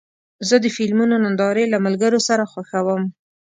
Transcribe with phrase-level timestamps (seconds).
[0.47, 3.03] زه د فلمونو نندارې له ملګرو سره خوښوم.